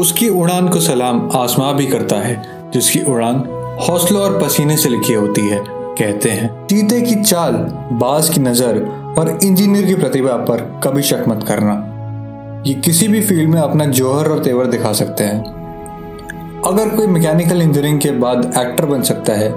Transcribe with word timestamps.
उसकी 0.00 0.28
उड़ान 0.30 0.68
को 0.68 0.80
सलाम 0.80 1.28
आसमां 1.36 1.72
भी 1.74 1.86
करता 1.86 2.16
है, 2.16 2.42
जिसकी 2.72 3.00
उड़ान 3.02 3.36
हौसलों 3.80 4.22
और 4.22 4.38
पसीने 4.40 4.76
से 4.76 4.88
लिखी 4.88 5.14
होती 5.14 5.48
है। 5.48 5.58
कहते 5.66 6.30
हैं, 6.30 6.66
चीते 6.66 7.00
की 7.00 7.14
चाल, 7.14 7.52
बाज 7.94 8.28
की 8.28 8.40
नज़र 8.40 8.78
और 9.18 9.38
इंजीनियर 9.44 9.86
की 9.86 9.94
प्रतिभा 9.94 10.36
पर 10.44 10.60
कभी 10.84 11.02
शक 11.02 11.24
मत 11.28 11.44
करना। 11.48 11.74
ये 12.66 12.74
किसी 12.76 13.08
भी 13.08 13.20
फ़ील्ड 13.20 13.50
में 13.50 13.60
अपना 13.60 13.84
जौहर 13.92 14.28
और 14.28 14.42
तेवर 14.44 14.66
दिखा 14.66 14.92
सकते 14.92 15.24
हैं। 15.24 16.62
अगर 16.66 16.96
कोई 16.96 17.06
मैकेनिकल 17.06 17.62
इंजीनियरिंग 17.62 18.00
के 18.00 18.10
बाद 18.18 18.44
एक्टर 18.58 18.86
बन 18.86 19.02
सकता 19.02 19.32
है 19.32 19.48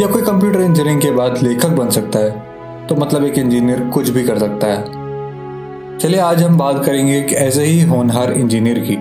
या 0.00 0.06
कोई 0.06 0.22
कंप्यूटर 0.22 0.60
इंजीनियरिंग 0.60 1.00
के 1.02 1.10
बाद 1.10 1.42
लेखक 1.42 1.68
बन 1.72 1.90
सकता 1.90 2.18
है 2.18 2.86
तो 2.86 2.94
मतलब 2.94 3.24
एक 3.24 3.38
इंजीनियर 3.38 3.80
कुछ 3.94 4.08
भी 4.08 4.22
कर 4.24 4.38
सकता 4.38 4.66
है। 4.66 5.98
चलिए, 5.98 6.20
आज 6.20 6.42
हम 6.42 6.58
बात 6.58 6.84
करेंगे 6.84 7.18
एक 7.18 7.32
ऐसे 7.34 7.64
ही 7.64 7.82
होनहार 7.82 8.32
इंजीनियर 8.32 8.78
की। 8.80 8.96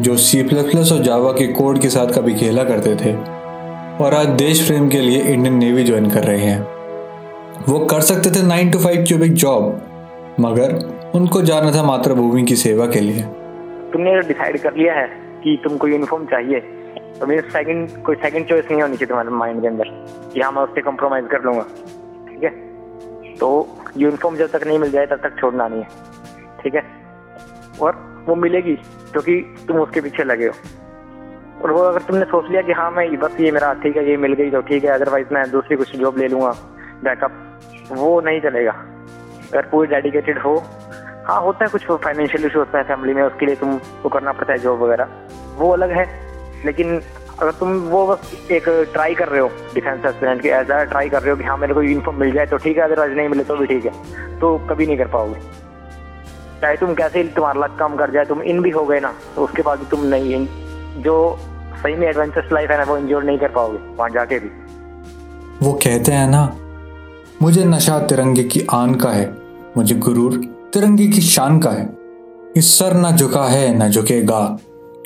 जो 0.00 0.16
सी 0.16 0.42
प्लस 0.42 0.64
प्लस 0.64 0.92
और 0.92 0.98
जावा 0.98 1.32
के 1.32 1.46
कोड 1.46 1.78
के 1.78 1.88
साथ 1.88 2.06
कभी 2.06 2.34
खेला 2.34 2.64
करते 2.64 2.94
थे 2.96 3.14
और 4.04 4.14
आज 4.14 4.26
देश 4.26 4.66
प्रेम 4.66 4.88
के 4.88 5.00
लिए 5.00 5.22
इंडियन 5.22 5.54
नेवी 5.54 5.84
ज्वाइन 5.84 6.10
कर 6.10 6.24
रहे 6.24 6.38
हैं। 6.38 6.60
वो 7.68 7.78
कर 7.78 8.00
सकते 8.00 8.30
थे 8.30 8.42
nine 8.46 8.70
to 8.70 8.78
five 8.78 9.04
cubic 9.04 9.32
job 9.32 9.80
मगर 10.40 10.74
उनको 11.14 11.42
जाना 11.42 11.70
था 11.72 11.82
मातृभूमि 11.82 12.42
की 12.42 12.56
सेवा 12.56 12.86
के 12.86 13.00
लिए। 13.00 13.22
तुमने 13.92 14.20
डिसाइड 14.20 14.60
कर 14.62 14.76
लिया 14.76 14.94
है 14.94 15.06
कि 15.44 15.60
तुमको 15.64 15.88
यूनिफॉर्म 15.88 16.24
चाहिए। 16.24 16.60
तो 17.20 17.26
मेरे 17.26 17.40
सेकंड 17.40 18.02
कोई 18.02 18.16
सेकंड 18.16 18.46
चॉइस 18.46 18.64
नहीं 18.70 18.82
होनी 18.82 18.96
चाहिए 18.96 19.06
तुम्हारे 19.06 19.30
माइंड 19.30 19.60
के 19.60 19.66
अंदर 19.66 19.84
कि 20.34 20.40
हाँ 20.40 20.52
मैं 20.52 20.62
उससे 20.62 20.80
कॉम्प्रोमाइज 20.80 21.24
कर 21.30 21.42
लूँगा। 21.42 21.62
ठीक 22.28 22.44
है? 22.44 22.50
तो 23.36 23.68
यूनिफॉर्म 23.96 24.36
जब 24.36 24.46
तक 24.46 24.66
नहीं 24.66 24.78
मिल 24.78 24.90
जाए, 24.90 25.06
तब 25.06 25.16
तक 25.16 25.40
छोड़ना 25.40 25.68
नहीं 25.68 25.80
है। 25.80 25.88
ठीक 26.62 26.74
है? 26.74 26.82
और 27.80 28.15
वो 28.26 28.34
मिलेगी, 28.36 28.74
क्योंकि 29.12 29.40
तुम 29.68 29.80
उसके 29.80 30.00
पीछे 30.00 30.24
लगे 30.24 30.46
हो। 30.46 30.54
और 31.62 31.70
वो 31.72 31.82
अगर 31.82 32.02
तुमने 32.02 32.24
सोच 32.24 32.50
लिया 32.50 32.62
कि 32.62 32.72
हाँ 32.72 32.90
मैं 32.90 33.08
बस 33.18 33.36
ये 33.40 33.50
मेरा 33.50 33.72
ठीक 33.82 33.96
है, 33.96 34.08
ये 34.10 34.16
मिल 34.16 34.32
गई 34.32 34.50
तो 34.50 34.60
ठीक 34.62 34.84
है 34.84 34.90
अदरवाइज़ 34.90 35.34
मैं 35.34 35.50
दूसरी 35.50 35.76
कुछ 35.76 35.96
जॉब 35.96 36.18
ले 36.18 36.28
लूँगा 36.28 36.50
बैकअप 37.04 37.92
वो 37.92 38.20
नहीं 38.20 38.40
चलेगा। 38.40 38.72
अगर 39.52 39.68
पूरी 39.70 39.88
डेडिकेटेड 39.88 40.38
हो 40.38 40.56
हाँ 41.26 41.40
होता 41.42 41.64
है 41.64 41.70
कुछ 41.70 41.84
फाइनेंशियल 42.04 42.44
इशू 42.46 42.58
होता 42.58 42.78
है 42.78 42.84
फैमिली 42.84 43.14
में, 43.14 43.22
उसके 43.22 43.46
लिए 43.46 43.56
तुम 43.56 43.76
को 44.02 44.08
करना 44.08 44.32
पड़ता 44.32 44.52
है 44.52 44.58
जॉब 44.58 44.82
वगैरह, 44.82 45.08
वो 45.58 45.70
अलग 45.72 45.90
है। 45.90 46.04
लेकिन 46.64 47.00
अगर 47.40 47.50
तुम 47.52 47.72
वो 47.88 48.06
बस 48.06 48.48
एक 48.50 48.68
ट्राई 48.92 49.14
कर 49.14 49.28
रहे 49.28 49.40
हो 49.40 49.48
डिफेंस 49.74 50.04
एस्पिरेंट 50.04 50.40
के 50.42 50.48
एज 50.50 50.70
ट्राई 50.90 51.08
कर 51.08 51.22
रहे 51.22 51.30
हो 51.30 51.36
कि 51.36 51.44
हाँ 51.44 51.56
मेरे 51.58 51.74
को 51.74 51.82
यूनिफॉर्म 51.82 52.20
मिल 52.20 52.32
जाए 52.32 52.46
तो 52.46 52.56
ठीक 52.56 52.76
है 52.76 52.84
अदरवाइज़ 52.84 53.14
नहीं 53.14 53.28
मिले 53.28 53.44
तो 53.44 53.56
भी 53.56 53.66
ठीक 53.66 53.84
है। 53.86 54.38
तो 54.40 54.56
कभी 54.70 54.86
नहीं 54.86 54.98
कर 54.98 55.08
पाओगे। 55.08 55.40
चाहे 56.60 56.76
तुम 56.76 56.94
कैसे 56.94 57.22
तुम्हारा 57.36 57.60
लक 57.60 57.76
कम 57.80 57.96
कर 57.96 58.10
जाए, 58.10 58.24
तुम 58.24 58.42
इन 58.42 58.60
भी 58.62 58.70
हो 58.70 58.84
गए 58.86 59.00
ना 59.00 59.12
तो 59.36 59.44
उसके 59.44 59.62
बाद 59.62 59.78
भी 59.78 59.86
तुम 59.86 60.04
नहीं 60.06 60.46
जो 60.98 61.16
सही 61.76 61.94
में 61.94 62.06
एडवेंचरस 62.08 62.52
लाइफ 62.52 62.70
है 62.70 62.78
ना, 62.78 62.84
वो 62.84 62.96
इंजॉय 62.98 63.24
नहीं 63.24 63.38
कर 63.38 63.48
पाओगे, 63.48 63.78
वहाँ 63.96 64.08
जाके 64.10 64.38
भी। 64.38 64.48
वो 65.62 65.72
कहते 65.74 66.12
हैं 66.12 66.28
ना, 66.28 66.56
मुझे 67.42 67.64
नशा 67.64 67.98
तिरंगे 68.00 68.44
की 68.44 68.66
आन 68.72 68.94
का 68.94 69.10
है, 69.10 69.26
मुझे 69.76 69.94
गुरूर 69.96 70.36
तिरंगे 70.72 71.06
की 71.06 71.20
शान 71.22 71.58
का 71.58 71.70
है। 71.70 71.88
इस 72.56 72.78
सर 72.78 72.94
ना 72.94 73.10
झुका 73.10 73.44
है, 73.44 73.74
ना 73.74 73.88
झुकेगा, 73.88 74.40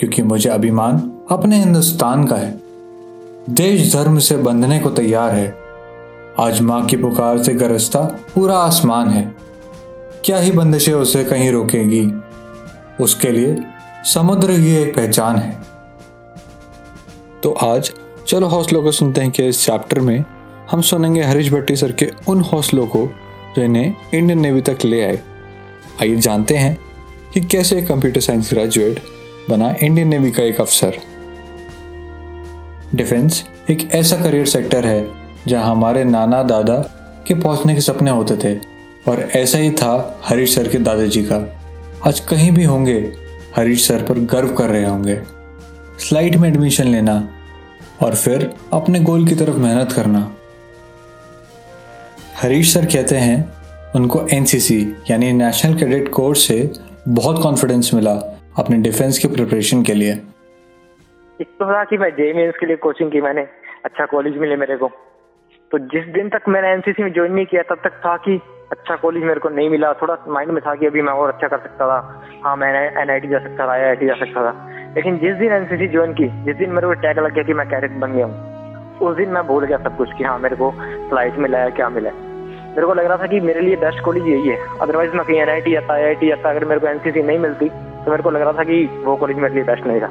क्योंकि 0.00 0.22
मुझे 0.22 0.48
अभिमान 0.50 0.98
अपने 1.30 1.56
हिंदुस्तान 1.56 2.26
का 2.26 2.36
है। 2.36 2.58
देश 3.50 3.92
धर्म 3.94 4.18
से 4.18 4.36
बंधने 4.38 4.78
को 4.80 4.90
तैयार 4.90 5.34
है। 5.34 5.54
आज 6.38 6.60
माँ 6.60 6.84
की 6.86 6.96
पुकार 6.96 7.42
से 7.42 7.54
गरजता 7.54 8.00
पूरा 8.34 8.56
आसमान 8.56 9.08
है। 9.08 9.24
क्या 10.24 10.38
ही 10.38 10.50
बंदिशें 10.50 10.92
उसे 10.92 11.24
कहीं 11.24 11.50
रोकेगी? 11.52 12.12
उसके 13.04 13.30
लिए 13.30 13.56
समुद्र 14.04 14.50
ही 14.50 14.76
एक 14.76 14.96
पहचान 14.96 15.36
है। 15.36 15.58
तो 17.42 17.50
आज 17.52 17.92
चलो 18.28 18.46
हौसलों 18.46 18.82
को 18.82 18.92
सुनते 18.92 19.20
हैं 19.20 19.30
कि 19.30 19.48
इस 19.48 19.66
चैप्टर 19.66 20.00
में 20.00 20.24
हम 20.70 20.80
सुनेंगे 20.80 21.22
हरीश 21.22 21.52
भट्टी 21.52 21.76
सर 21.76 21.92
के 21.92 22.10
उन 22.28 22.40
हौसलों 22.40 22.86
को 22.86 23.06
जो 23.56 23.62
इन्हें 23.62 23.94
इंडियन 24.14 24.40
नेवी 24.40 24.60
तक 24.60 24.78
ले 24.84 25.04
आए। 25.04 25.22
आइए 26.02 26.16
जानते 26.16 26.56
हैं 26.56 26.78
कि 27.34 27.40
कैसे 27.40 27.82
कंप्यूटर 27.82 28.20
साइंस 28.20 28.50
ग्रेजुएट 28.52 29.02
बना 29.50 29.74
इंडियन 29.82 30.08
नेवी 30.08 30.30
का 30.30 30.42
एक 30.42 30.60
अफसर। 30.60 30.92
डिफेंस 32.94 33.44
एक 33.70 33.90
ऐसा 33.92 34.16
करियर 34.16 34.46
सेक्टर 34.46 34.86
है 34.86 35.10
जहाँ 35.48 35.70
हमारे 35.70 36.04
नाना 36.04 36.42
दादा 36.42 36.76
के 37.26 37.34
पहुँचने 37.34 37.74
के 37.74 37.80
सपने 37.80 38.10
होते 38.10 38.36
थे। 38.36 38.69
और 39.08 39.20
ऐसा 39.20 39.58
ही 39.58 39.70
था 39.70 40.20
हरीश 40.24 40.54
सर 40.54 40.68
के 40.68 40.78
दादाजी 40.78 41.22
का। 41.22 41.36
आज 42.06 42.20
कहीं 42.20 42.52
भी 42.52 42.64
होंगे, 42.64 43.12
हरीश 43.56 43.88
सर 43.88 44.02
पर 44.02 44.18
गर्व 44.18 44.54
कर 44.54 44.68
रहे 44.68 44.84
होंगे। 44.84 45.20
स्लाइड 45.98 46.36
में 46.36 46.48
एडमिशन 46.48 46.84
लेना 46.84 47.28
और 48.02 48.14
फिर 48.14 48.54
अपने 48.72 49.00
गोल 49.00 49.26
की 49.28 49.34
तरफ़ 49.34 49.56
मेहनत 49.56 49.92
करना। 49.92 50.32
हरीश 52.42 52.74
सर 52.74 52.84
कहते 52.84 53.16
हैं, 53.16 53.52
उनको 53.94 54.26
एनसीसी 54.32 54.96
यानी 55.10 55.32
नेशनल 55.32 55.76
क्रेडिट 55.76 56.08
कोर्स 56.08 56.40
से 56.40 56.70
बहुत 57.08 57.42
कॉन्फिडेंस 57.42 57.90
मिला 57.94 58.38
अपने 58.58 58.76
डिफेंस 58.76 59.18
की 59.18 59.28
प्रिपरेशन 59.28 59.82
के 59.82 59.94
लिए। 59.94 60.12
एक 61.40 61.46
तो 61.46 61.64
था 61.64 61.84
कि 61.84 61.98
मैं 61.98 62.10
जे 62.10 62.52
के 62.52 62.66
लिए 62.66 62.76
कोचिंग 62.76 63.10
की 63.10 63.20
मैंने 63.20 63.40
अच्छा 63.84 64.06
कॉलेज 64.06 64.36
मिले 64.36 64.56
मेरे 64.56 64.76
को। 64.76 64.88
तो 65.70 65.78
जिस 65.78 66.04
दिन 66.04 66.28
तक 66.28 66.42
मैंने 66.48 66.68
एनसीसी 66.68 67.02
में 67.02 67.12
ज्वाइन 67.12 67.32
नहीं 67.32 67.46
किया, 67.46 67.62
तब 67.62 67.80
तक 67.84 67.90
था 67.90 68.16
कि 68.16 68.40
अच्छा 68.70 68.96
कॉलेज 68.96 69.22
मेरे 69.24 69.40
को 69.40 69.48
नहीं 69.48 69.68
मिला। 69.70 69.92
थोड़ा 70.02 70.16
माइंड 70.28 70.50
में 70.50 70.60
था 70.62 70.74
कि 70.74 70.86
अभी 70.86 71.02
मैं 71.02 71.12
और 71.12 71.28
अच्छा 71.28 71.48
कर 71.48 71.58
सकता 71.58 71.86
था। 71.86 71.98
हाँ 72.44 72.56
मैं 72.56 72.68
एन 73.02 73.30
जा 73.30 73.38
सकता 73.38 73.66
था 73.66 73.72
आईआईटी 73.72 74.06
जा 74.06 74.14
सकता 74.14 74.42
था। 74.42 74.52
लेकिन 74.96 75.18
जिस 75.18 75.36
दिन 75.36 75.52
एनसीसी 75.52 75.88
ज्वाइन 75.88 76.12
की, 76.14 76.28
जिस 76.44 76.56
दिन 76.56 76.70
मेरे 76.70 76.86
को 76.86 76.94
टैग 77.02 77.18
लग 77.18 77.34
गया 77.34 77.44
कि 77.44 77.54
मैं 77.54 77.68
कैरेट 77.68 77.98
बन 78.00 78.12
गया 78.12 78.26
हूँ, 78.26 78.98
उस 79.00 79.16
दिन 79.16 79.28
मैं 79.28 79.46
भूल 79.46 79.64
गया 79.64 79.78
सब 79.78 79.96
कुछ 79.96 80.12
कि 80.18 80.24
हाँ 80.24 80.38
मेरे 80.38 80.56
को 80.56 80.70
फ़्लाइट 80.70 81.38
मिला 81.38 81.58
है, 81.58 81.70
क्या 81.70 81.88
मिला 81.88 82.10
है। 82.10 82.28
मेरे 82.70 82.86
को 82.86 82.94
लग 82.94 83.06
रहा 83.06 83.16
था 83.16 83.26
कि 83.26 83.40
मेरे 83.40 83.60
लिए 83.60 83.76
बेस्ट 83.76 84.04
कॉलेज 84.04 84.26
यही 84.28 84.48
है। 84.48 84.56
अदरवाइज़ 84.80 85.14
मैं 85.14 85.24
कहीं 85.26 85.40
एन 85.40 85.48
आई 85.48 85.60
टी 85.60 85.74
आता 85.74 85.94
आई 85.94 86.02
आई 86.02 86.14
टी 86.14 86.30
आता 86.30 86.50
अगर 86.50 86.64
मेरे 86.64 86.80
को 86.80 86.86
एनसीसी 86.86 87.22
नहीं 87.22 87.38
मिलती 87.38 87.68
तो 87.68 88.10
मेरे 88.10 88.22
को 88.22 88.30
लग 88.30 88.40
रहा 88.40 88.52
था 88.52 88.64
कि 88.64 88.84
वो 89.04 89.16
कॉलेज 89.16 89.38
मेरे 89.38 89.54
लिए 89.54 89.64
बेस्ट 89.64 89.86
नहीं 89.86 90.00
था। 90.00 90.10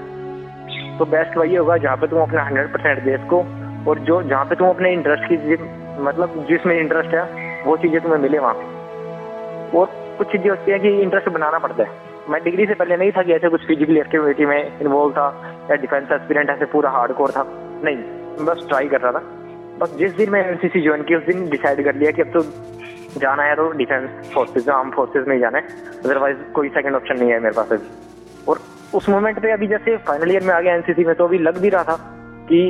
तो 0.97 1.05
बेस्ट 1.07 1.37
वही 1.37 1.55
होगा 1.55 1.77
जहाँ 1.77 1.97
पे 1.97 2.07
तुम 2.07 2.21
अपना 2.21 2.43
हंड्रेड 2.43 2.73
परसेंट 2.73 3.03
दे 3.03 3.13
इसको 3.15 3.43
और 3.89 3.99
जो, 3.99 4.21
जहाँ 4.23 4.45
पे 4.45 4.55
तुम 4.55 4.69
अपने 4.69 4.91
इंटरेस्ट 4.93 5.23
की 5.23 5.37
मतलब 6.03 6.45
जिसमें 6.49 6.79
इंटरेस्ट 6.79 7.13
है 7.15 7.47
वो 7.65 7.75
चीज़ें 7.77 7.99
तुम्हें 8.01 8.19
मिले 8.19 8.39
वहाँ 8.39 8.53
और 9.75 9.85
कुछ 10.17 10.27
चीज़ें 10.27 10.49
होती 10.49 10.71
है 10.71 10.79
कि 10.79 10.89
इंटरेस्ट 11.01 11.29
बनाना 11.29 11.59
पड़ता 11.59 11.83
है। 11.83 12.07
मैं 12.29 12.43
डिग्री 12.43 12.65
से 12.65 12.73
पहले 12.73 12.97
नहीं 12.97 13.11
था 13.11 13.23
कि 13.23 13.33
ऐसे 13.33 13.49
कुछ 13.49 13.65
फ़िज़िकल 13.67 13.97
एक्टिविटी 13.97 14.45
में 14.45 14.79
इन्वॉल्व 14.81 15.13
था 15.13 15.27
या 15.69 15.75
डिफेंस 15.75 16.11
एक्सपीरियंट 16.11 16.49
ऐसे 16.49 16.65
पूरा 16.65 16.89
हार्ड 16.89 17.13
कोर 17.13 17.31
था। 17.31 17.43
नहीं, 17.83 17.97
बस 18.45 18.65
ट्राई 18.69 18.87
कर 18.87 19.01
रहा 19.01 19.11
था। 19.11 19.19
बस 19.79 19.95
जिस 19.97 20.11
दिन 20.13 20.29
मैं 20.29 20.45
एनसीसी 20.47 20.81
ज्वाइन 20.81 21.03
की 21.03 21.15
उस 21.15 21.23
दिन 21.23 21.49
डिसाइड 21.49 21.83
कर 21.83 21.95
लिया 21.95 22.11
कि 22.11 22.21
अब 22.21 22.31
तो 22.33 22.41
जाना 23.19 23.43
है 23.43 23.55
तो 23.55 23.69
डिफेंस 23.71 24.31
फोर्सेज 24.33 24.69
आर्म 24.69 24.89
फोर्सेज 24.91 25.27
में 25.27 25.35
ही 25.35 25.41
जाना 25.41 25.57
है। 25.57 25.63
अदरवाइज़ 26.03 26.37
कोई 26.55 26.69
सेकंड 26.69 26.95
ऑप्शन 26.95 27.19
नहीं 27.19 27.31
है 27.31 27.39
मेरे 27.39 27.55
पास 27.55 27.71
अभी। 27.71 27.87
और 28.47 28.59
उस 28.93 29.09
मोमेंट 29.09 29.39
पे 29.39 29.51
अभी 29.51 29.67
जैसे 29.67 29.97
फाइनल 30.07 30.31
ईयर 30.31 30.43
में 30.43 30.53
आ 30.53 30.59
गया 30.61 30.73
एनसीसी 30.75 31.05
में 31.05 31.15
तो 31.15 31.27
अभी 31.27 31.37
लग 31.37 31.57
भी 31.57 31.69
रहा 31.69 31.83
था 31.83 31.95
कि 32.49 32.61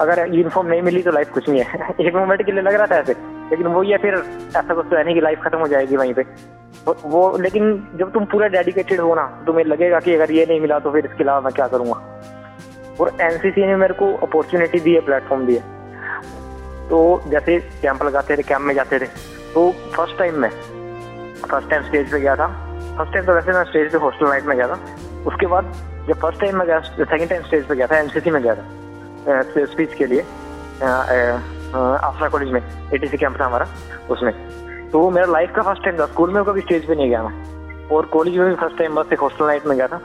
अगर 0.00 0.26
यूनिफॉर्म 0.34 0.68
नहीं 0.68 0.82
मिली 0.82 1.02
तो 1.02 1.10
लाइफ 1.10 1.32
कुछ 1.32 1.48
नहीं 1.48 1.62
है। 1.62 1.94
एक 2.00 2.14
मोमेंट 2.14 2.42
के 2.46 2.52
लिए 2.52 2.62
लग 2.62 2.74
रहा 2.74 2.86
था 2.86 2.98
ऐसे। 2.98 3.14
लेकिन 3.50 3.66
वो 3.66 3.82
ये 3.82 3.96
फिर 3.98 4.14
ऐसा 4.14 4.74
कुछ 4.74 4.86
तो 4.86 4.96
है 4.96 5.04
नहीं 5.04 5.14
कि 5.14 5.20
लाइफ 5.20 5.40
खत्म 5.44 5.58
हो 5.58 5.68
जाएगी 5.68 5.96
वहीं 5.96 6.14
पे। 6.14 6.22
वो 7.04 7.36
लेकिन 7.38 7.70
जब 7.98 8.12
तुम 8.12 8.24
पूरा 8.24 8.46
डेडिकेटेड 8.48 9.00
हो 9.00 9.14
ना 9.14 9.26
तुम्हें 9.46 9.64
लगेगा 9.64 10.00
कि 10.00 10.14
अगर 10.14 10.32
ये 10.32 10.46
नहीं 10.46 10.60
मिला 10.60 10.78
तो 10.78 10.90
फिर 10.92 11.06
इसके 11.06 11.24
अलावा 11.24 11.40
मैं 11.40 11.52
क्या 11.52 11.66
करूँगा? 11.68 12.02
और 13.00 13.12
एनसीसी 13.20 13.66
ने 13.66 13.76
मेरे 13.76 13.94
को 13.94 14.12
अपॉर्चुनिटी 14.26 14.80
दी 14.80 14.94
है 14.94 15.00
प्लेटफॉर्म 15.06 15.46
दिया 15.46 15.60
तो 16.88 16.98
जैसे 17.28 17.58
कैंप 17.82 18.02
लगाते 18.02 18.36
थे 18.36 18.42
कैंप 18.42 18.62
में 18.62 18.74
जाते 18.74 18.98
थे 18.98 19.06
तो 19.54 19.70
फ़र्स्ट 19.96 20.18
टाइम 20.18 20.38
में 20.40 20.48
फ़र्स्ट 20.48 21.70
टाइम 21.70 21.82
स्टेज 21.82 22.10
पे 22.12 22.20
गया 22.20 22.36
था। 22.36 22.46
फ़र्स्ट 22.96 23.12
टाइम 23.12 23.26
तो 23.26 23.34
वैसे 23.34 23.52
मैं 23.52 23.64
स्टेज 23.64 23.92
पे 23.92 23.98
हॉस्टल 23.98 24.28
नाइट 24.28 24.44
में 24.44 24.56
गया 24.56 24.68
था। 24.68 24.78
उसके 25.26 25.46
बाद 25.46 25.72
जब 26.08 26.18
फ़र्स्ट 26.20 26.40
टाइम 26.40 26.58
में 26.58 26.66
गया 26.66 26.80
सेकंड 26.80 27.28
टाइम 27.28 27.42
स्टेज 27.42 27.66
पे 27.66 27.74
गया 27.74 27.86
था 27.86 27.98
एनसीसी 27.98 28.30
में 28.30 28.42
गया 28.42 28.54
था 28.54 29.64
स्पीच 29.66 29.94
के 29.94 30.06
लिए। 30.06 30.24
आफ्टर 31.74 32.28
कॉलेज 32.28 32.52
में 32.52 32.60
एटीसी 32.94 33.16
कैंप 33.16 33.40
था 33.40 33.46
हमारा, 33.46 33.66
उसमें। 34.10 34.32
तो 34.90 35.00
वो 35.00 35.10
मेरा 35.10 35.26
लाइफ 35.26 35.52
का 35.56 35.62
फ़र्स्ट 35.62 35.84
टाइम 35.84 35.98
था। 35.98 36.06
स्कूल 36.06 36.30
में 36.30 36.42
कभी 36.44 36.60
स्टेज 36.60 36.86
पे 36.86 36.94
नहीं 36.94 37.08
गया 37.08 37.22
मैं। 37.22 37.88
और 37.88 38.06
कॉलेज 38.06 38.36
में 38.38 38.48
भी 38.48 38.54
फ़र्स्ट 38.54 38.78
टाइम 38.78 38.94
बस 38.94 39.12
एक 39.12 39.20
हॉस्टल 39.20 39.44
नाइट 39.44 39.66
में 39.66 39.76
गया 39.76 39.86
था। 39.88 40.00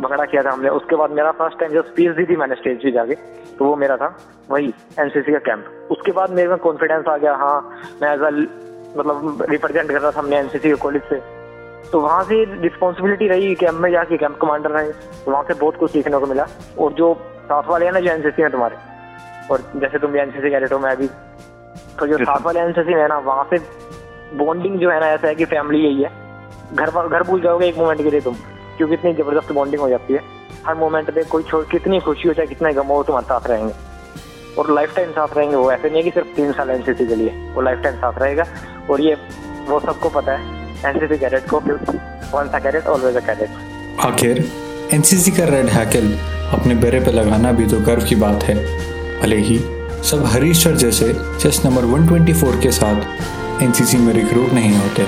भगड़ा 0.00 0.24
किया 0.24 0.42
था 0.42 0.52
हमने। 0.52 0.68
उसके 0.68 0.96
बाद 0.96 1.10
मेरा 1.10 1.30
फ़र्स्ट 1.32 1.58
टाइम 1.58 1.72
जब 1.72 1.84
स्पीच 1.84 2.16
दी 2.16 2.24
थी 2.24 2.36
मैंने 2.36 2.54
स्टेज 2.54 2.82
पे 2.82 2.90
जाके 2.90 3.14
तो 3.58 3.64
वो 3.64 3.76
मेरा 3.76 3.96
था, 3.96 4.06
वही 4.50 4.72
एनसीसी 5.00 5.32
का 5.32 5.38
कैंप 5.38 5.88
उसके 5.90 6.12
बाद 6.12 6.30
मेरे 6.30 6.48
में 6.48 6.58
कॉन्फिडेंस 6.58 7.06
आ 7.08 7.16
गया 7.16 7.34
हाँ 7.34 7.80
मैं 8.02 8.12
एज 8.14 8.20
अ 8.20 8.30
मतलब 8.98 9.46
रिप्रेजेंट 9.50 9.90
कर 9.90 10.00
रहा 10.00 10.10
था 10.10 10.18
हमने 10.18 10.36
एनसीसी 10.36 10.68
के 10.68 10.74
कॉलेज 10.74 11.02
से। 11.02 11.20
तो 11.92 12.00
वहाँ 12.00 12.22
से 12.24 12.44
रिस्पॉन्सिबिलिटी 12.62 13.28
रही 13.28 13.54
कैंप 13.54 13.74
में 13.74 13.90
जाके 13.90 14.16
कैंप 14.16 14.38
कमांडर 14.40 14.70
रहे। 14.70 14.90
वहाँ 15.28 15.42
से 15.42 15.54
बहुत 15.54 15.76
कुछ 15.76 15.90
सीखने 15.90 16.18
को 16.18 16.26
मिला। 16.26 16.46
और 16.78 16.92
जो 16.92 17.14
साथ 17.44 17.68
वाले 17.68 17.86
हैं 17.86 17.92
ना, 17.92 18.00
जो 18.00 18.10
एनसीसी 18.10 18.42
में 18.42 18.50
तुम्हारे 18.50 18.76
और 19.50 19.70
जैसे 19.76 19.98
तुम 19.98 20.12
भी 20.12 20.18
एनसीसी 20.18 20.50
कैडेट 20.50 20.72
हो 20.72 20.78
मैं 20.78 20.96
भी। 20.96 21.06
तो 21.98 22.06
जो 22.06 22.16
साथ 22.18 22.40
वाले 22.44 22.60
एनसीसी 22.60 22.92
है 22.92 23.08
ना 23.08 23.18
वहाँ 23.26 23.46
से 23.50 23.58
बॉन्डिंग 24.36 24.78
जो 24.78 24.90
है 24.90 25.00
ना 25.00 25.06
ऐसा 25.08 25.28
है 25.28 25.34
कि 25.34 25.44
फैमिली 25.46 25.84
यही 25.84 26.02
है। 26.02 26.10
घर 26.74 26.90
पर 26.90 27.08
घर 27.08 27.22
भूल 27.22 27.40
जाओगे 27.40 27.66
एक 27.66 27.76
मोमेंट 27.78 28.02
के 28.02 28.10
लिए 28.10 28.20
तुम 28.20 28.34
क्योंकि 28.76 28.94
इतनी 28.94 29.12
ज़बरदस्त 29.14 29.52
बॉन्डिंग 29.52 29.82
हो 29.82 29.88
जाती 29.88 30.14
है। 30.14 30.20
हर 30.66 30.74
मोमेंट 30.74 31.10
पे 31.10 31.22
कोई 31.24 31.42
छोड़ 31.42 31.64
कितनी 31.70 32.00
खुशी 32.00 32.28
हो 32.28 32.34
चाहे 32.34 32.46
कितना 32.46 32.70
गम 32.72 32.86
हो 32.86 33.02
तुम्हारे 33.02 33.26
साथ 33.26 33.48
रहेंगे। 33.50 33.74
और 34.58 34.70
लाइफ 34.74 34.94
टाइम 34.96 35.10
साथ 35.12 35.36
रहेंगे 35.36 35.56
वो 35.56 35.70
ऐसे 35.72 35.88
नहीं 35.88 35.96
है 35.96 36.02
कि 36.02 36.10
सिर्फ़ 36.10 36.28
तीन 36.36 36.52
साल 36.52 36.70
एनसीसी 36.70 37.06
के 37.06 37.14
लिए 37.14 37.52
वो 37.54 37.62
लाइफ 37.62 37.82
टाइम 37.82 37.96
साथ 37.96 38.18
रहेगा। 38.18 38.44
और 38.90 39.00
ये 39.00 39.14
वो 39.68 39.80
सबको 39.80 40.08
पता 40.10 40.32
है 40.32 40.90
एनसीसी 40.90 41.18
कैडेट 41.18 41.48
को 41.50 41.60
once 41.60 42.48
a 42.48 42.58
cadet 42.58 42.86
always 42.86 43.16
a 43.16 43.20
cadet 43.26 44.04
आखिर 44.06 44.44
एनसीसी 44.94 45.30
का 45.30 45.44
रेड 45.50 45.66
हैकल 45.68 46.12
अपने 46.52 46.74
बेरे 46.82 47.00
पे 47.00 47.12
लगाना 47.12 47.52
भी 47.52 47.66
तो 47.66 47.80
गर्व 47.86 48.04
की 48.08 48.14
बात 48.16 48.44
है। 48.44 48.54
भले 49.22 49.36
ही 49.36 49.60
सब 50.04 50.22
हरीश 50.26 50.64
सर 50.64 50.76
जैसे 50.76 51.16
चेस्ट 51.40 51.66
नंबर 51.66 51.84
124 51.84 52.62
के 52.62 52.72
साथ 52.72 53.62
एनसीसी 53.62 53.96
में 53.96 54.14
रिक्रूट 54.14 54.52
नहीं 54.52 54.76
होते। 54.76 55.02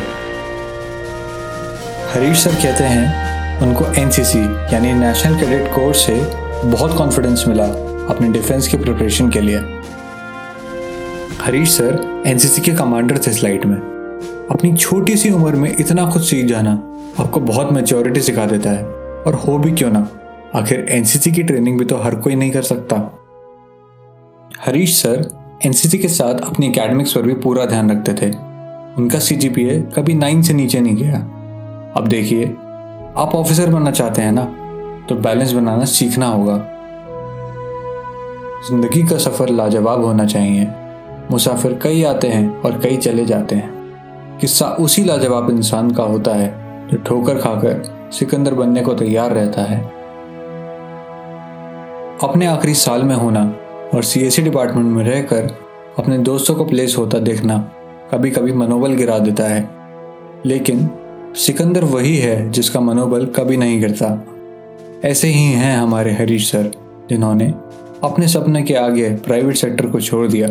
हरीश 2.13 2.39
सर 2.39 2.55
कहते 2.55 2.85
हैं, 2.85 3.29
उनको 3.63 3.87
एनसीसी 3.87 4.41
यानी 4.75 4.93
नेशनल 4.93 5.41
कैडेट 5.41 5.69
कोर्स 5.69 6.07
से 6.07 6.15
बहुत 6.65 6.99
कॉन्फिडेंस 6.99 7.45
मिला 7.49 7.65
अपने 8.15 8.29
डिफेंस 8.29 8.69
की 8.69 8.77
प्रिपरेशन 8.77 9.31
के 9.31 9.41
लिए। 9.41 9.59
हरीश 11.41 11.71
सर 11.71 12.23
एनसीसी 12.27 12.61
के 12.61 12.73
कमांडर 12.73 13.19
थे 13.19 13.33
स्लाइड 13.33 13.65
में। 13.65 13.77
अपनी 14.51 14.77
छोटी 14.77 15.17
सी 15.17 15.31
उम्र 15.31 15.53
में 15.53 15.77
इतना 15.81 16.11
कुछ 16.11 16.31
सीख 16.31 16.47
जाना 16.47 16.71
आपको 17.21 17.41
बहुत 17.41 17.73
मेच्योरिटी 17.73 18.21
सिखा 18.21 18.47
देता 18.47 18.71
है। 18.71 18.85
और 19.27 19.35
हो 19.35 19.59
भी 19.59 19.73
क्यों 19.73 19.91
ना? 19.91 20.09
आखिर 20.55 20.87
एनसीसी 20.91 21.33
की 21.33 21.43
ट्रेनिंग 21.43 21.79
भी 21.79 21.85
तो 21.85 21.97
हर 21.97 22.15
कोई 22.15 22.35
नहीं 22.35 22.51
कर 22.51 22.63
सकता। 22.63 23.25
हरीश 24.51 24.95
सर 24.97 25.29
एनसीसी 25.67 25.99
के 25.99 26.09
साथ 26.09 26.41
अपनी 26.43 26.67
एकेडमिक्स 26.67 27.13
पर 27.13 27.23
भी 27.23 27.35
पूरा 27.35 27.65
ध्यान 27.65 27.91
रखते 27.91 28.13
थे। 28.13 28.31
उनका 28.99 29.19
सीजीपीए 29.19 29.79
कभी 29.97 30.15
नाइन 30.15 30.43
से 30.43 30.55
नीचे 30.55 30.81
नहीं 30.81 30.97
गया। 30.97 31.19
अब 31.97 32.07
देखिए, 32.09 32.45
आप 32.45 33.35
ऑफिसर 33.35 33.71
बनना 33.71 33.91
चाहते 33.91 34.23
हैं 34.23 34.33
ना 34.33 34.45
तो 35.09 35.15
बैलेंस 35.15 35.53
बनाना 35.53 35.85
सीखना 35.85 36.27
होगा। 36.27 36.57
ज़िंदगी 38.69 39.03
का 39.03 39.19
सफ़र 39.19 39.49
लाजवाब 39.49 40.05
होना 40.05 40.27
चाहिए। 40.27 40.67
मुसाफिर 41.31 41.79
कई 41.83 42.03
आते 42.05 42.29
हैं 42.29 42.61
और 42.63 42.81
कई 42.81 42.97
चले 42.97 43.25
जाते 43.25 43.57
हैं। 43.57 44.39
किस्सा 44.41 44.67
उसी 44.81 45.05
लाजवाब 45.05 45.51
इंसान 45.51 45.91
का 45.91 46.05
होता 46.05 46.35
है, 46.35 46.51
जो 46.89 46.99
ठोकर 46.99 47.39
खाकर 47.39 48.11
सिकंदर 48.13 48.55
बनने 48.55 48.83
को 48.83 48.95
तैयार 48.95 49.33
रहता 49.33 49.63
है। 49.63 49.81
अपने 52.23 52.47
आखिरी 52.47 52.75
साल 52.75 53.03
में 53.03 53.17
होना 53.17 53.45
और 53.95 54.03
सीएससी 54.03 54.43
डिपार्टमेंट 54.43 54.87
में 54.87 55.05
रहकर 55.05 55.59
अपने 55.99 56.19
दोस्तों 56.19 56.55
को 56.55 56.65
प्लेस 56.65 56.95
होता 56.99 57.19
देखना 57.19 57.59
कभी 58.13 58.31
कभी 58.31 58.53
मनोबल 58.53 58.93
गिरा 58.93 59.19
देता 59.19 59.45
है। 59.45 59.71
लेकिन 60.47 60.91
सिकंदर 61.35 61.85
वही 61.85 62.17
है 62.17 62.51
जिसका 62.51 62.81
मनोबल 62.81 63.27
कभी 63.27 63.57
नहीं 63.57 63.81
गिरता। 63.81 64.27
ऐसे 65.05 65.29
ही 65.29 65.45
हैं 65.45 65.77
हमारे 65.77 66.13
हरीश 66.13 66.53
सर, 66.53 66.73
जिन्होंने 67.11 67.55
अपने 68.05 68.29
सपने 68.29 68.63
के 68.63 68.75
आगे 68.75 69.11
प्राइवेट 69.11 69.57
सेक्टर 69.57 69.87
को 69.87 70.01
छोड़ 70.01 70.27
दिया। 70.27 70.49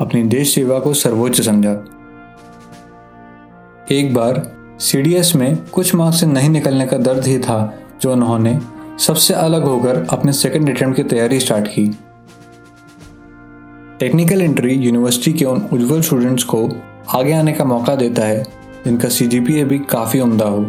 अपनी 0.00 0.22
देश 0.22 0.54
सेवा 0.54 0.78
को 0.78 0.94
सर्वोच्च 0.94 1.40
समझा। 1.40 1.84
एक 3.90 4.14
बार 4.14 4.52
सीडीएस 4.80 5.36
में 5.36 5.58
कुछ 5.72 5.94
मार्क्स 5.94 6.20
से 6.20 6.26
नहीं 6.26 6.50
निकलने 6.50 6.86
का 6.86 6.96
दर्द 6.96 7.24
ही 7.24 7.38
था, 7.38 7.74
जो 8.02 8.12
उन्होंने 8.12 8.58
सबसे 8.98 9.34
अलग 9.34 9.64
होकर 9.64 10.06
अपने 10.10 10.32
सेकंड 10.32 10.76
अटेम्प्ट 10.76 10.96
की 10.96 11.02
तैयारी 11.02 11.40
स्टार्ट 11.40 11.66
की। 11.66 11.98
टेक्निकल 14.02 14.40
एंट्री 14.42 14.74
यूनिवर्सिटी 14.74 15.32
के 15.32 15.44
उन 15.44 15.60
उज्जवल 15.72 16.00
स्टूडेंट्स 16.00 16.44
को 16.44 16.58
आगे 17.08 17.32
आने 17.32 17.52
का 17.52 17.64
मौका 17.64 17.94
देता 17.94 18.22
है, 18.22 18.42
जिनका 18.84 19.08
सीजीपीए 19.08 19.64
भी 19.64 19.78
काफ़ी 19.78 20.20
उम्दा 20.20 20.44
हो। 20.44 20.64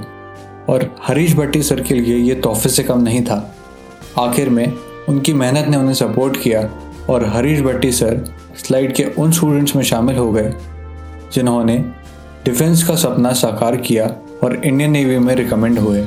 और 0.69 0.95
हरीश 1.03 1.33
भट्टी 1.35 1.63
सर 1.63 1.81
के 1.81 1.95
लिए 1.95 2.17
ये 2.17 2.35
तोहफे 2.35 2.69
से 2.69 2.83
कम 2.83 3.01
नहीं 3.01 3.23
था। 3.23 3.55
आखिर 4.19 4.49
में 4.49 4.73
उनकी 5.09 5.33
मेहनत 5.33 5.67
ने 5.67 5.77
उन्हें 5.77 5.93
सपोर्ट 5.93 6.37
किया 6.41 6.61
और 7.09 7.25
हरीश 7.25 7.61
भट्टी 7.61 7.91
सर 7.91 8.23
स्लाइड 8.57 8.93
के 8.95 9.03
उन 9.03 9.31
स्टूडेंट्स 9.31 9.75
में 9.75 9.83
शामिल 9.83 10.17
हो 10.17 10.31
गए, 10.31 10.53
जिन्होंने 11.33 11.77
डिफेंस 12.45 12.83
का 12.83 12.95
सपना 12.95 13.33
साकार 13.33 13.77
किया 13.77 14.05
और 14.43 14.55
इंडियन 14.65 14.91
नेवी 14.91 15.17
में 15.17 15.35
रिकमेंड 15.35 15.79
हुए। 15.79 16.03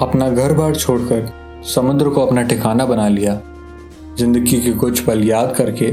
अपना 0.00 0.30
घर 0.30 0.52
बार 0.52 0.74
छोड़कर 0.74 1.30
समुद्र 1.74 2.08
को 2.08 2.26
अपना 2.26 2.42
ठिकाना 2.42 2.86
बना 2.86 3.08
लिया। 3.08 3.40
ज़िंदगी 4.18 4.58
के 4.60 4.70
कुछ 4.72 5.00
पल 5.00 5.22
याद 5.24 5.54
करके 5.56 5.90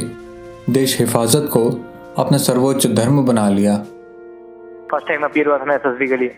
देश 0.73 0.99
हिफाजत 0.99 1.49
को 1.53 1.59
अपना 2.17 2.37
सर्वोच्च 2.37 2.87
धर्म 2.89 3.21
बना 3.25 3.47
लिया। 3.49 3.75
फ़र्स्ट 4.91 5.07
टाइम 5.07 5.23
अपीयर 5.23 5.47
हुआ 5.47 5.57
था 5.57 5.65
मैं 5.65 5.75
एस 5.75 5.97
के 6.09 6.17
लिए। 6.17 6.29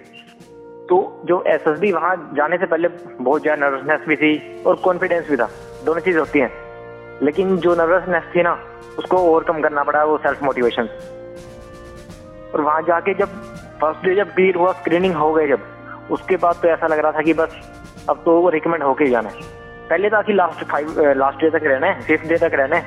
तो 0.89 0.97
जो 1.25 1.41
एस 1.47 1.67
एस 1.67 1.79
वहाँ 1.93 2.15
जाने 2.37 2.57
से 2.57 2.65
पहले 2.65 2.87
बहुत 3.21 3.41
ज़्यादा 3.41 3.65
नर्वसनेस 3.65 4.07
भी 4.07 4.15
थी 4.15 4.63
और 4.63 4.75
कॉन्फिडेंस 4.83 5.29
भी 5.29 5.37
था। 5.37 5.49
दोनों 5.85 6.01
चीज़ 6.01 6.17
होती 6.17 6.39
हैं। 6.39 6.51
लेकिन 7.23 7.57
जो 7.57 7.75
नर्वसनेस 7.75 8.23
थी 8.35 8.43
ना, 8.43 8.57
उसको 8.99 9.17
ओवरकम 9.19 9.61
करना 9.61 9.83
पड़ा 9.83 10.03
वो 10.03 10.17
सेल्फ 10.17 10.43
मोटिवेशन 10.43 10.89
और 12.53 12.61
वहाँ 12.61 12.81
जाके 12.87 13.13
जब 13.13 13.41
फ़र्स्ट 13.81 14.05
डे 14.05 14.15
जब 14.15 14.33
क्लियर 14.33 14.55
हुआ 14.55 14.71
स्क्रीनिंग 14.73 15.15
हो 15.15 15.33
गई 15.33 15.47
जब, 15.47 15.61
उसके 16.11 16.35
बाद 16.37 16.59
तो 16.61 16.67
ऐसा 16.69 16.87
लग 16.87 16.99
रहा 16.99 17.11
था 17.11 17.21
कि 17.21 17.33
बस 17.35 17.61
अब 18.09 18.21
तो 18.25 18.49
रिकमेंड 18.49 18.83
होके 18.83 19.03
ही 19.03 19.11
जाना 19.11 19.29
है। 19.29 19.55
पहले 19.89 20.09
था 20.09 20.21
कि 20.21 20.33
लास्ट 20.33 20.63
फाइव 20.71 20.99
लास्ट 21.17 21.41
डे 21.41 21.49
तक 21.49 21.65
रहना 21.65 21.87
है 21.87 22.01
फिफ्थ 22.01 22.27
डे 22.29 22.37
तक 22.37 22.51
रहना 22.53 22.75
है, 22.75 22.83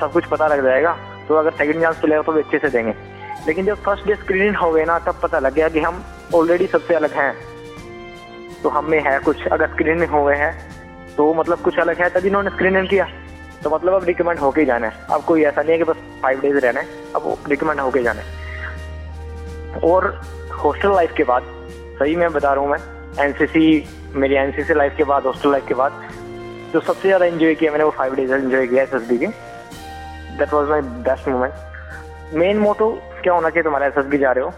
सब 0.00 0.12
कुछ 0.12 0.24
पता 0.26 0.46
लग 0.46 0.62
जाएगा 0.64 0.96
तो 1.28 1.34
अगर 1.34 1.50
सेकंड 1.52 1.82
चांस 1.82 2.00
मिलेगा 2.04 2.22
तो 2.22 2.32
भी 2.32 2.40
अच्छे 2.40 2.58
से 2.58 2.68
देंगे। 2.68 2.94
लेकिन 3.46 3.66
जब 3.66 3.82
फ़र्स्ट 3.84 4.06
डे 4.06 4.14
स्क्रीनिंग 4.14 4.56
हो 4.56 4.70
गए 4.72 4.84
ना, 4.84 4.98
तब 4.98 5.20
पता 5.22 5.38
लग 5.38 5.54
गया 5.54 5.68
कि 5.68 5.80
हम 5.80 6.04
ऑलरेडी 6.34 6.66
सबसे 6.66 6.94
अलग 6.94 7.12
हैं। 7.12 7.34
तो 8.62 8.68
हम 8.68 8.90
में 8.90 9.00
है 9.04 9.18
कुछ, 9.20 9.46
अगर 9.46 9.68
स्क्रीनिंग 9.68 10.10
हो 10.10 10.24
गए 10.24 10.36
हैं 10.36 10.52
तो 11.16 11.32
मतलब 11.34 11.58
कुछ 11.60 11.78
अलग 11.78 12.02
है, 12.02 12.08
तभी 12.10 12.28
इन्होंने 12.28 12.50
स्क्रीनिंग 12.50 12.88
किया। 12.88 13.06
तो 13.62 13.70
मतलब 13.70 13.94
अब 13.94 14.04
रिकमेंड 14.04 14.38
होके 14.38 14.64
जाना 14.64 14.86
है। 14.86 15.06
अब 15.10 15.24
कोई 15.24 15.42
ऐसा 15.44 15.62
नहीं 15.62 15.72
है 15.72 15.78
कि 15.78 15.84
बस 15.84 15.96
फाइव 16.22 16.40
डेज़ 16.40 16.56
रहना 16.56 16.80
है, 16.80 16.86
अब 17.16 17.44
रिकमेंड 17.48 17.80
होके 17.80 18.02
जाना 18.02 18.20
है। 18.20 19.80
और 19.84 20.06
हॉस्टल 20.54 20.94
लाइफ 20.94 21.12
के 21.16 21.24
बाद, 21.24 21.42
सही 21.98 22.16
मैं 22.16 22.32
बता 22.32 22.52
रहा 22.52 22.62
हूँ 22.62 22.70
मैं 22.70 22.78
एनसीसी 23.24 23.84
मेरी 24.14 24.34
एनसीसी 24.34 24.74
लाइफ 24.74 24.96
के 24.96 25.04
बाद 25.04 25.26
हॉस्टल 25.26 25.50
लाइफ 25.52 25.66
के 25.68 25.74
बाद 25.74 25.92
जो 26.72 26.80
सबसे 26.80 27.08
ज़्यादा 27.08 27.24
इन्जॉय 27.24 27.54
किया 27.54 27.70
मैंने 27.72 27.84
वो 27.84 27.90
फाइव 27.90 28.14
डेज़ 28.14 28.34
इन्जॉय 28.34 28.66
किया 28.66 28.82
एसएसबी 28.82 29.18
के। 29.18 29.26
That 30.38 30.52
was 30.52 30.68
my 30.70 30.80
best 30.80 31.28
moment 31.28 32.34
main 32.34 32.58
motto 32.58 32.90
क्या 33.22 33.32
होना 33.34 33.48
चाहिए 33.48 33.62
तुम्हारा 33.62 33.86
एस 33.86 34.18
जा 34.20 34.32
रहे 34.32 34.44
हो? 34.44 34.50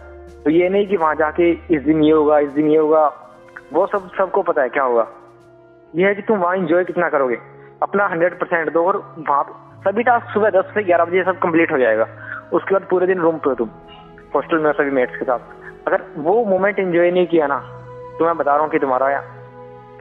तो 0.45 0.51
ये 0.51 0.69
नहीं 0.69 0.87
कि 0.87 0.97
वहाँ 0.97 1.15
जाके 1.15 1.51
इस 1.51 1.83
दिन 1.83 2.03
ये 2.05 2.13
होगा, 2.13 2.39
इस 2.39 2.51
दिन 2.51 2.71
ये 2.71 2.77
होगा। 2.77 3.07
वो 3.73 3.87
सब, 3.87 4.11
सबको 4.19 4.43
पता 4.43 4.63
है 4.63 4.69
क्या 4.69 4.83
होगा। 4.83 5.07
ये 5.95 6.07
है 6.07 6.15
कि 6.15 6.23
तुम 6.23 6.39
वहाँ 6.39 6.57
इंजॉय 6.57 6.85
कितना 6.85 7.09
करोगे। 7.09 7.39
अपना 7.83 8.06
हंड्रेड 8.06 8.39
परसेंट 8.41 8.73
दो 8.73 8.85
और 8.87 8.97
वहाँ 9.19 9.81
सभी 9.85 10.03
टास्क 10.03 10.33
सुबह 10.35 10.51
दस 10.51 10.73
से 10.75 10.83
ग्यारह 10.83 11.05
बजे 11.05 11.25
सब 11.25 11.39
कंप्लीट 11.39 11.73
हो 11.73 11.79
जाएगा। 11.79 12.06
उसके 12.53 12.75
बाद 12.75 12.87
पूरे 12.91 13.06
दिन 13.06 13.19
रूम 13.19 13.39
पे 13.39 13.51
हो 13.51 13.55
तुम। 13.55 13.71
हॉस्टल 14.35 14.59
में 14.59 14.73
सभी 14.73 14.91
मेट्स 14.91 15.17
के 15.17 15.25
साथ। 15.25 15.87
अगर 15.87 16.03
वो 16.19 16.44
मोमेंट 16.44 16.79
एंजॉय 16.79 17.11
नहीं 17.11 17.27
किया 17.27 17.47
ना 17.47 17.59
तो 18.19 18.25
मैं 18.25 18.37
बता 18.37 18.53
रहा 18.53 18.63
हूँ 18.63 18.71
कि 18.71 18.79
तुम्हारा 18.79 19.09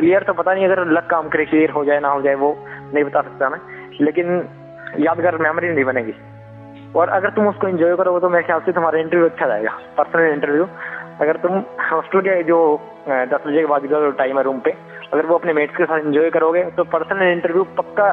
क्लियर 0.03 0.23
तो 0.23 0.33
पता 0.33 0.53
नहीं 0.53 0.65
अगर 0.65 0.85
लक 0.87 1.05
काम 1.09 1.27
करे 1.29 1.45
क्लियर 1.45 1.69
हो 1.71 1.83
जाए, 1.85 1.99
ना 1.99 2.09
हो 2.09 2.21
जाए, 2.21 2.35
वो 2.35 2.55
नहीं 2.93 3.03
बता 3.03 3.21
सकता 3.21 3.49
मैं। 3.49 3.59
लेकिन 4.01 4.27
यादगार 4.99 5.37
मेमोरी 5.37 5.69
नहीं 5.69 5.85
बनेगी। 5.85 6.13
और 6.95 7.09
अगर 7.09 7.29
तुम 7.29 7.47
उसको 7.47 7.67
एंजॉय 7.67 7.95
करोगे 7.95 8.19
तो 8.19 8.29
मेरे 8.29 8.43
ख्याल 8.43 8.59
से 8.59 8.71
तुम्हारा 8.71 8.99
इंटरव्यू 8.99 9.25
अच्छा 9.25 9.47
जाएगा। 9.47 9.71
पर्सनल 9.97 10.33
इंटरव्यू 10.33 10.67
अगर 11.21 11.37
तुम 11.37 11.57
हॉस्टल 11.83 12.21
के 12.21 12.41
जो 12.43 12.59
दस 13.07 13.47
बजे 13.47 13.59
के 13.59 13.65
बाद 13.65 13.85
का 13.85 14.09
टाइम 14.17 14.37
है 14.37 14.43
रूम 14.43 14.59
पे, 14.59 14.75
अगर 15.13 15.25
वो 15.25 15.37
अपने 15.37 15.53
मेट्स 15.53 15.75
के 15.77 15.85
साथ 15.85 15.99
एंजॉय 15.99 16.29
करोगे 16.29 16.63
तो 16.77 16.83
पर्सनल 16.93 17.31
इंटरव्यू 17.31 17.63
पक्का 17.77 18.07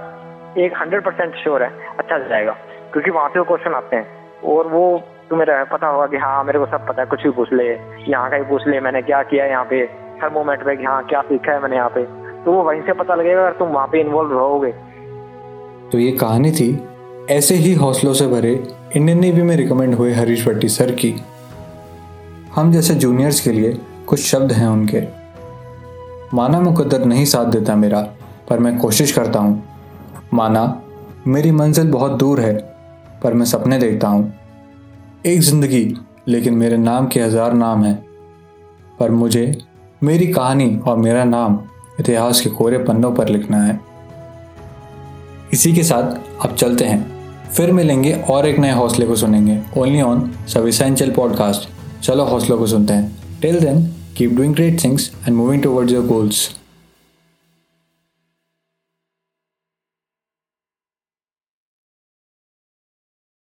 एक 0.59 0.77
हंड्रेड 0.79 1.05
परसेंट 1.05 1.35
श्योर 1.35 1.63
है 1.63 1.71
अच्छा 1.99 2.19
जाएगा। 2.19 2.57
क्योंकि 2.93 3.11
वहाँ 3.11 3.29
से 3.29 3.39
वो 3.39 3.45
क्वेश्चन 3.45 3.75
आते 3.75 3.97
हैं। 3.97 4.07
और 4.47 4.67
वो 4.69 4.85
तुम्हें 5.31 5.65
पता 5.67 5.87
होगा 5.87 6.07
कि 6.07 6.17
हाँ 6.17 6.43
मेरे 6.45 6.59
को 6.59 6.67
सब 6.67 6.87
पता 6.87 7.03
है, 7.03 7.09
कुछ 7.09 7.23
भी 7.23 7.31
पूछ 7.31 7.53
ले, 7.53 7.69
यहाँ 8.09 8.31
का 8.31 8.37
ही 8.37 8.45
पूछ 8.45 8.67
ले, 8.69 8.81
मैंने 8.81 9.03
क्या 9.03 9.23
किया 9.23 9.45
यहाँ 9.47 9.65
पे। 9.65 9.89
हर 10.23 10.31
मोमेंट 10.31 10.65
पे 10.65 10.77
कि 10.77 10.85
हाँ 10.85 11.03
क्या 11.07 11.21
सीखा 11.23 11.53
है 11.53 11.63
मैंने 11.63 11.77
यहाँ 11.77 11.89
पे? 11.89 12.05
तो 12.45 12.53
वो 12.53 12.63
वहीं 12.63 12.81
से 12.83 12.93
पता 12.93 13.15
लगेगा 13.15 13.41
अगर 13.41 13.59
तुम 13.59 13.69
वहाँ 13.69 13.87
पे 13.87 14.01
इन्वॉल्व 14.01 14.33
रहोगे। 14.33 14.73
तो 15.93 15.99
ये 15.99 16.11
कहानी 16.13 16.53
थी। 16.53 16.69
ऐसे 17.31 17.55
ही 17.55 17.75
हौसलों 17.75 18.13
से 18.15 18.27
भरे 18.27 18.53
इंडियन 18.97 19.19
नेवी 19.21 19.43
में 19.43 19.57
रिकमेंड 19.57 19.95
हुए 19.95 20.13
हरीश 20.13 20.47
भट्टी 20.49 20.69
सर 20.69 20.91
की। 20.93 21.15
हम 22.55 22.73
जैसे 22.73 22.95
जूनियर्स 22.95 23.41
के 23.41 23.53
लिए 23.53 23.79
कुछ 24.07 24.21
शब्द 24.21 24.53
हैं 24.53 24.67
उनके। 24.67 25.03
माना 26.37 26.61
मुकद्दर 26.61 27.05
नहीं 27.05 27.25
साथ 27.25 27.45
देता 27.45 27.77
मेरा, 27.77 28.01
पर 28.49 28.59
मैं 28.59 28.77
कोशिश 28.79 29.13
करता 29.13 29.39
हूँ। 29.39 29.63
माना, 30.35 30.83
मेरी 31.27 31.51
मंजिल 31.51 31.91
बहुत 31.91 32.13
दूर 32.13 32.41
है, 32.41 32.55
पर 33.23 33.35
मैं 33.35 33.47
सपने 33.47 33.79
देखता 33.79 34.09
हूँ। 34.09 34.33
एक 35.27 35.41
ज़िंदगी, 35.41 35.97
लेकिन 36.29 36.55
मेरे 36.55 36.77
नाम 36.77 37.07
के 37.07 37.21
हज़ार 37.21 37.53
नाम 37.53 37.85
हैं, 37.85 37.97
पर 39.01 39.11
मुझे 39.11 39.47
मेरी 40.03 40.27
कहानी 40.27 40.77
और 40.77 40.97
मेरा 40.97 41.25
नाम 41.25 41.61
इतिहास 42.01 42.41
के 42.41 42.51
कोरे 42.51 42.79
पन्नों 42.79 43.13
पर 43.13 43.29
लिखना 43.29 43.65
है। 43.65 43.81
इसी 45.53 45.73
के 45.73 45.83
साथ 45.83 46.21
अब 46.47 46.55
चलते 46.55 46.85
हैं। 46.85 47.11
फिर 47.49 47.73
मिलेंगे 47.73 48.13
और 48.13 48.47
एक 48.47 48.59
नए 48.59 48.73
हौसले 48.73 49.07
को 49.07 49.17
सुनेंगे। 49.17 49.61
ओनली 49.79 50.01
ऑन 50.01 50.33
सविसेंचल 50.49 51.11
पॉडकास्ट 51.11 51.69
चलो 52.03 52.25
हौसलों 52.25 52.59
को 52.59 52.67
सुनते 52.67 52.93
हैं। 52.93 53.17
Till 53.43 53.61
then 53.61 53.95
keep 54.17 54.31
doing 54.31 54.55
great 54.55 54.85
things 54.85 55.13
and 55.29 55.37
moving 55.37 55.63
towards 55.63 55.93
your 55.93 56.07
goals. 56.07 56.60